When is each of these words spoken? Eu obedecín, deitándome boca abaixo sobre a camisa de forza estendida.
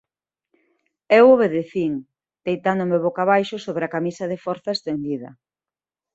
Eu 1.19 1.25
obedecín, 1.35 1.93
deitándome 2.45 2.97
boca 3.05 3.21
abaixo 3.25 3.55
sobre 3.65 3.83
a 3.85 3.93
camisa 3.95 4.25
de 4.31 4.41
forza 4.45 4.71
estendida. 4.77 5.29